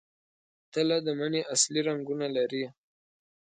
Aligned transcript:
تله 0.73 0.97
د 1.05 1.07
مني 1.19 1.41
اصلي 1.53 1.81
رنګونه 1.89 2.25
لري. 2.37 2.65